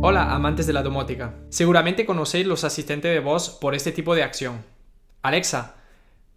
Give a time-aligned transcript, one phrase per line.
[0.00, 1.34] Hola amantes de la domótica.
[1.50, 4.64] Seguramente conocéis los asistentes de voz por este tipo de acción.
[5.20, 5.74] Alexa,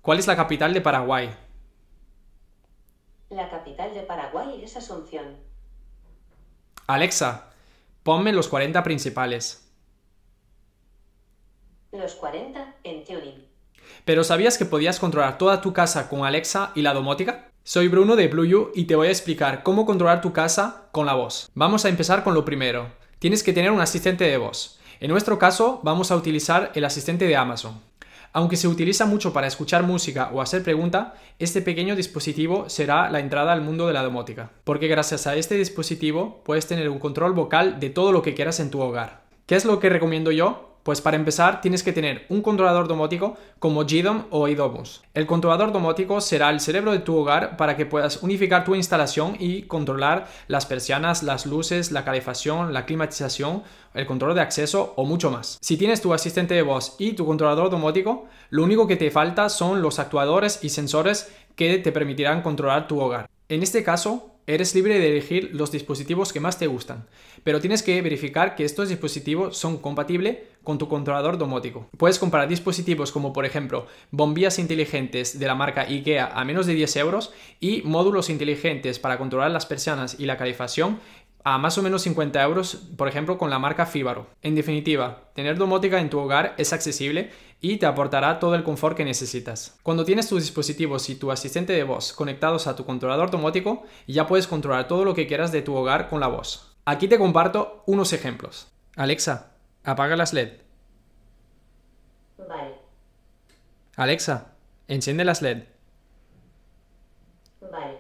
[0.02, 1.34] ¿cuál es la capital de Paraguay?
[3.30, 5.38] La capital de Paraguay es Asunción.
[6.88, 7.54] Alexa,
[8.04, 9.72] ponme los 40 principales.
[11.94, 13.48] Los 40 en tuning.
[14.04, 17.51] ¿Pero sabías que podías controlar toda tu casa con Alexa y la domótica?
[17.64, 21.14] Soy Bruno de BlueU y te voy a explicar cómo controlar tu casa con la
[21.14, 21.48] voz.
[21.54, 22.88] Vamos a empezar con lo primero.
[23.20, 24.80] Tienes que tener un asistente de voz.
[25.00, 27.80] En nuestro caso vamos a utilizar el asistente de Amazon.
[28.34, 33.20] Aunque se utiliza mucho para escuchar música o hacer pregunta, este pequeño dispositivo será la
[33.20, 37.34] entrada al mundo de la domótica, porque gracias a este dispositivo puedes tener un control
[37.34, 39.22] vocal de todo lo que quieras en tu hogar.
[39.46, 40.71] ¿Qué es lo que recomiendo yo?
[40.84, 45.04] Pues para empezar tienes que tener un controlador domótico como GDOM o iDomus.
[45.14, 49.36] El controlador domótico será el cerebro de tu hogar para que puedas unificar tu instalación
[49.40, 53.62] y controlar las persianas, las luces, la calefacción, la climatización,
[53.94, 55.60] el control de acceso o mucho más.
[55.62, 59.50] Si tienes tu asistente de voz y tu controlador domótico, lo único que te falta
[59.50, 63.30] son los actuadores y sensores que te permitirán controlar tu hogar.
[63.50, 67.06] En este caso, Eres libre de elegir los dispositivos que más te gustan,
[67.44, 71.88] pero tienes que verificar que estos dispositivos son compatibles con tu controlador domótico.
[71.98, 76.74] Puedes comprar dispositivos como por ejemplo bombillas inteligentes de la marca IKEA a menos de
[76.74, 81.00] 10 euros y módulos inteligentes para controlar las persianas y la calefacción
[81.44, 84.28] a más o menos 50 euros, por ejemplo, con la marca Fibaro.
[84.42, 88.98] En definitiva, tener domótica en tu hogar es accesible y te aportará todo el confort
[88.98, 89.78] que necesitas.
[89.84, 94.28] Cuando tienes tus dispositivos y tu asistente de voz conectados a tu controlador domótico, ya
[94.28, 96.76] puedes controlar todo lo que quieras de tu hogar con la voz.
[96.86, 98.68] Aquí te comparto unos ejemplos.
[98.96, 99.52] Alexa,
[99.84, 100.54] apaga las LED.
[102.38, 102.76] Vale,
[103.96, 104.56] Alexa,
[104.88, 105.64] enciende las LED.
[107.62, 107.98] vale,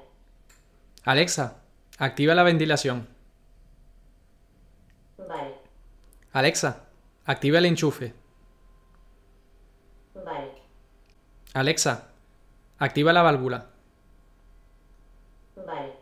[1.04, 1.62] Alexa,
[1.98, 3.08] activa la ventilación.
[5.28, 5.54] Vale,
[6.34, 6.88] Alexa,
[7.26, 8.14] activa el enchufe.
[10.26, 10.52] vale,
[11.54, 12.08] Alexa,
[12.80, 13.68] activa la válvula.
[15.66, 15.94] vale.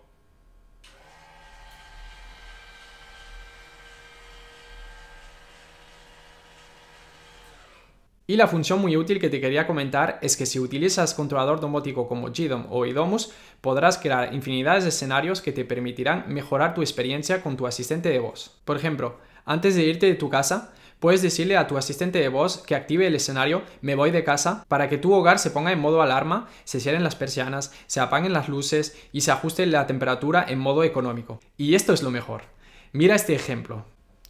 [8.29, 12.07] Y la función muy útil que te quería comentar es que si utilizas controlador domótico
[12.07, 17.41] como GDOM o iDomus, podrás crear infinidades de escenarios que te permitirán mejorar tu experiencia
[17.41, 18.51] con tu asistente de voz.
[18.66, 22.59] Por ejemplo, antes de irte de tu casa, puedes decirle a tu asistente de voz
[22.59, 25.79] que active el escenario Me voy de casa para que tu hogar se ponga en
[25.79, 30.46] modo alarma, se cierren las persianas, se apaguen las luces y se ajuste la temperatura
[30.47, 31.40] en modo económico.
[31.57, 32.44] Y esto es lo mejor.
[32.91, 33.85] Mira este ejemplo.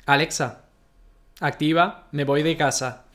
[0.06, 0.70] Alexa,
[1.42, 3.09] activa Me voy de casa.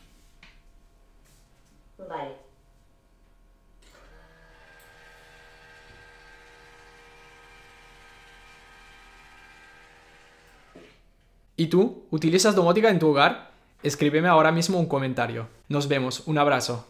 [11.56, 12.02] ¿Y tú?
[12.10, 13.52] ¿Utilizas domótica en tu hogar?
[13.84, 15.46] Escríbeme ahora mismo un comentario.
[15.68, 16.86] Nos vemos, un abrazo.